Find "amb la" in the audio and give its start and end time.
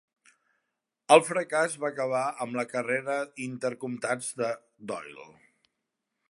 2.45-2.65